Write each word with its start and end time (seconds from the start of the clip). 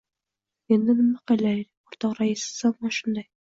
—Endi, 0.77 0.95
nima 1.01 1.21
qilaylik, 1.33 1.69
o‘rtoq 1.93 2.19
rais? 2.23 2.49
Zamon 2.59 2.97
shunday! 3.01 3.31